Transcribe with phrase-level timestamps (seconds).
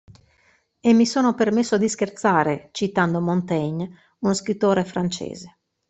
[0.79, 5.59] E mi sono permesso di scherzare, citando Montaigne, uno scrittore francese.